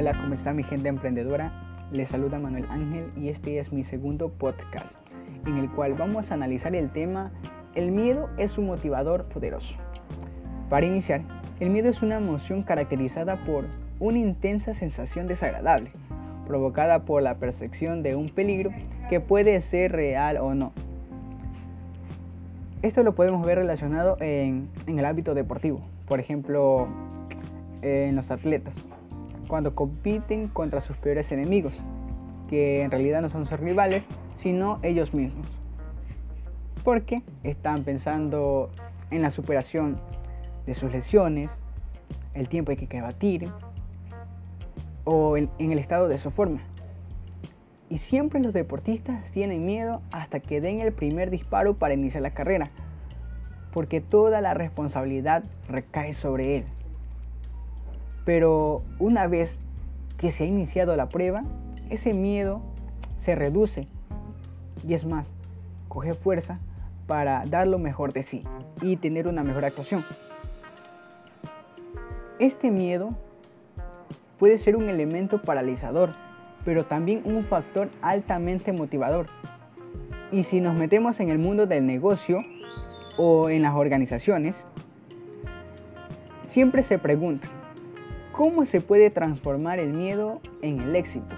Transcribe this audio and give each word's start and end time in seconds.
Hola, 0.00 0.12
¿cómo 0.12 0.32
está 0.32 0.52
mi 0.52 0.62
gente 0.62 0.88
emprendedora? 0.88 1.50
Les 1.90 2.08
saluda 2.08 2.38
Manuel 2.38 2.66
Ángel 2.70 3.10
y 3.16 3.30
este 3.30 3.58
es 3.58 3.72
mi 3.72 3.82
segundo 3.82 4.28
podcast 4.28 4.94
en 5.44 5.56
el 5.56 5.68
cual 5.72 5.94
vamos 5.94 6.30
a 6.30 6.34
analizar 6.34 6.76
el 6.76 6.88
tema 6.88 7.32
El 7.74 7.90
miedo 7.90 8.30
es 8.38 8.58
un 8.58 8.66
motivador 8.66 9.24
poderoso. 9.24 9.74
Para 10.70 10.86
iniciar, 10.86 11.22
el 11.58 11.70
miedo 11.70 11.88
es 11.88 12.00
una 12.00 12.18
emoción 12.18 12.62
caracterizada 12.62 13.44
por 13.44 13.64
una 13.98 14.18
intensa 14.18 14.72
sensación 14.72 15.26
desagradable, 15.26 15.90
provocada 16.46 17.00
por 17.00 17.20
la 17.20 17.34
percepción 17.34 18.04
de 18.04 18.14
un 18.14 18.28
peligro 18.28 18.70
que 19.10 19.18
puede 19.18 19.60
ser 19.62 19.90
real 19.90 20.36
o 20.36 20.54
no. 20.54 20.70
Esto 22.82 23.02
lo 23.02 23.16
podemos 23.16 23.44
ver 23.44 23.58
relacionado 23.58 24.16
en, 24.20 24.68
en 24.86 25.00
el 25.00 25.04
ámbito 25.04 25.34
deportivo, 25.34 25.80
por 26.06 26.20
ejemplo, 26.20 26.86
en 27.82 28.14
los 28.14 28.30
atletas 28.30 28.76
cuando 29.48 29.74
compiten 29.74 30.48
contra 30.48 30.80
sus 30.80 30.96
peores 30.96 31.32
enemigos, 31.32 31.74
que 32.48 32.82
en 32.82 32.90
realidad 32.90 33.22
no 33.22 33.30
son 33.30 33.46
sus 33.46 33.58
rivales, 33.58 34.04
sino 34.36 34.78
ellos 34.82 35.14
mismos. 35.14 35.46
Porque 36.84 37.22
están 37.42 37.82
pensando 37.82 38.70
en 39.10 39.22
la 39.22 39.30
superación 39.30 39.98
de 40.66 40.74
sus 40.74 40.92
lesiones, 40.92 41.50
el 42.34 42.48
tiempo 42.48 42.72
que 42.74 42.82
hay 42.82 42.86
que 42.86 43.00
batir 43.00 43.48
o 45.04 45.36
en 45.36 45.50
el 45.58 45.78
estado 45.78 46.06
de 46.06 46.18
su 46.18 46.30
forma. 46.30 46.60
Y 47.90 47.98
siempre 47.98 48.40
los 48.40 48.52
deportistas 48.52 49.30
tienen 49.32 49.64
miedo 49.64 50.02
hasta 50.12 50.40
que 50.40 50.60
den 50.60 50.80
el 50.80 50.92
primer 50.92 51.30
disparo 51.30 51.74
para 51.74 51.94
iniciar 51.94 52.22
la 52.22 52.34
carrera, 52.34 52.70
porque 53.72 54.02
toda 54.02 54.42
la 54.42 54.52
responsabilidad 54.52 55.44
recae 55.68 56.12
sobre 56.12 56.58
él. 56.58 56.64
Pero 58.28 58.82
una 58.98 59.26
vez 59.26 59.56
que 60.18 60.32
se 60.32 60.44
ha 60.44 60.46
iniciado 60.46 60.94
la 60.96 61.08
prueba, 61.08 61.44
ese 61.88 62.12
miedo 62.12 62.60
se 63.16 63.34
reduce 63.34 63.88
y 64.86 64.92
es 64.92 65.06
más, 65.06 65.26
coge 65.88 66.12
fuerza 66.12 66.58
para 67.06 67.46
dar 67.46 67.66
lo 67.66 67.78
mejor 67.78 68.12
de 68.12 68.24
sí 68.24 68.42
y 68.82 68.96
tener 68.98 69.28
una 69.28 69.42
mejor 69.42 69.64
actuación. 69.64 70.04
Este 72.38 72.70
miedo 72.70 73.14
puede 74.38 74.58
ser 74.58 74.76
un 74.76 74.90
elemento 74.90 75.40
paralizador, 75.40 76.10
pero 76.66 76.84
también 76.84 77.22
un 77.24 77.46
factor 77.46 77.88
altamente 78.02 78.74
motivador. 78.74 79.28
Y 80.32 80.42
si 80.42 80.60
nos 80.60 80.76
metemos 80.76 81.18
en 81.20 81.30
el 81.30 81.38
mundo 81.38 81.64
del 81.64 81.86
negocio 81.86 82.44
o 83.16 83.48
en 83.48 83.62
las 83.62 83.74
organizaciones, 83.74 84.54
siempre 86.46 86.82
se 86.82 86.98
preguntan, 86.98 87.57
¿Cómo 88.38 88.66
se 88.66 88.80
puede 88.80 89.10
transformar 89.10 89.80
el 89.80 89.92
miedo 89.92 90.40
en 90.62 90.80
el 90.80 90.94
éxito? 90.94 91.34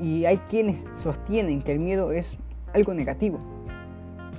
Y 0.00 0.24
hay 0.24 0.38
quienes 0.38 0.82
sostienen 0.96 1.62
que 1.62 1.70
el 1.70 1.78
miedo 1.78 2.10
es 2.10 2.36
algo 2.72 2.94
negativo, 2.94 3.38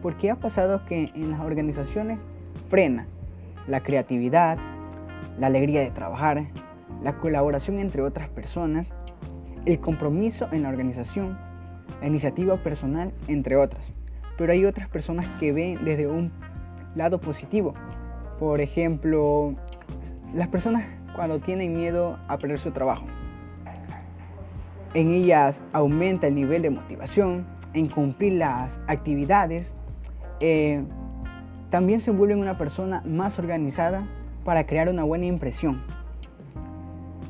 porque 0.00 0.30
ha 0.30 0.36
pasado 0.36 0.84
que 0.86 1.10
en 1.12 1.32
las 1.32 1.40
organizaciones 1.40 2.20
frena 2.68 3.08
la 3.66 3.82
creatividad, 3.82 4.58
la 5.40 5.48
alegría 5.48 5.80
de 5.80 5.90
trabajar, 5.90 6.46
la 7.02 7.18
colaboración 7.18 7.80
entre 7.80 8.02
otras 8.02 8.28
personas, 8.28 8.92
el 9.64 9.80
compromiso 9.80 10.46
en 10.52 10.62
la 10.62 10.68
organización, 10.68 11.36
la 12.00 12.06
iniciativa 12.06 12.58
personal, 12.58 13.12
entre 13.26 13.56
otras. 13.56 13.92
Pero 14.38 14.52
hay 14.52 14.64
otras 14.66 14.88
personas 14.88 15.26
que 15.40 15.50
ven 15.50 15.84
desde 15.84 16.06
un 16.06 16.30
lado 16.94 17.20
positivo. 17.20 17.74
Por 18.38 18.60
ejemplo, 18.60 19.56
las 20.32 20.46
personas 20.46 20.84
cuando 21.14 21.38
tienen 21.40 21.74
miedo 21.74 22.18
a 22.28 22.38
perder 22.38 22.58
su 22.58 22.70
trabajo. 22.70 23.06
En 24.94 25.10
ellas 25.12 25.62
aumenta 25.72 26.26
el 26.26 26.34
nivel 26.34 26.62
de 26.62 26.70
motivación, 26.70 27.46
en 27.74 27.88
cumplir 27.88 28.34
las 28.34 28.78
actividades. 28.88 29.72
Eh, 30.40 30.82
también 31.70 32.00
se 32.00 32.10
vuelven 32.10 32.40
una 32.40 32.58
persona 32.58 33.02
más 33.04 33.38
organizada 33.38 34.04
para 34.44 34.66
crear 34.66 34.88
una 34.88 35.04
buena 35.04 35.26
impresión. 35.26 35.80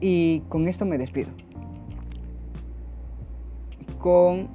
Y 0.00 0.40
con 0.48 0.68
esto 0.68 0.84
me 0.84 0.98
despido. 0.98 1.30
Con 3.98 4.48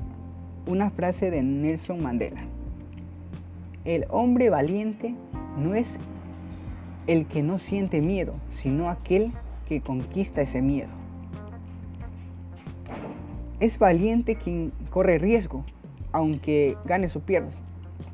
una 0.68 0.92
frase 0.92 1.32
de 1.32 1.42
Nelson 1.42 2.04
Mandela. 2.04 2.42
El 3.84 4.06
hombre 4.10 4.52
valiente 4.52 5.16
no 5.58 5.74
es 5.74 6.00
el 7.08 7.26
que 7.26 7.44
no 7.44 7.58
siente 7.58 8.02
miedo, 8.02 8.34
sino 8.52 8.90
aquel 8.90 9.32
que 9.68 9.82
conquista 9.82 10.42
ese 10.42 10.62
miedo. 10.62 10.90
Es 13.60 13.78
valiente 13.78 14.36
quien 14.36 14.72
corre 14.90 15.18
riesgo, 15.18 15.64
aunque 16.12 16.78
gane 16.86 17.08
o 17.14 17.20
pierdas. 17.20 17.54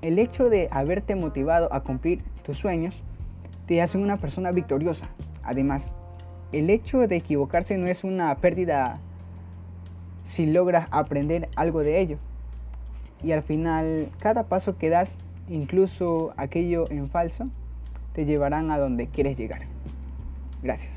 El 0.01 0.19
hecho 0.19 0.49
de 0.49 0.67
haberte 0.71 1.15
motivado 1.15 1.73
a 1.73 1.81
cumplir 1.81 2.21
tus 2.43 2.57
sueños 2.57 2.95
te 3.65 3.81
hace 3.81 3.97
una 3.97 4.17
persona 4.17 4.51
victoriosa. 4.51 5.09
Además, 5.43 5.89
el 6.51 6.69
hecho 6.69 7.07
de 7.07 7.15
equivocarse 7.17 7.77
no 7.77 7.87
es 7.87 8.03
una 8.03 8.35
pérdida 8.35 8.99
si 10.25 10.45
logras 10.45 10.87
aprender 10.91 11.49
algo 11.55 11.81
de 11.81 11.99
ello. 11.99 12.17
Y 13.23 13.31
al 13.31 13.41
final, 13.41 14.09
cada 14.19 14.43
paso 14.43 14.77
que 14.77 14.89
das, 14.89 15.09
incluso 15.49 16.33
aquello 16.37 16.89
en 16.91 17.09
falso, 17.09 17.47
te 18.17 18.25
llevarán 18.25 18.71
a 18.71 18.79
donde 18.79 19.05
quieres 19.05 19.37
llegar. 19.37 19.61
Gracias. 20.63 20.96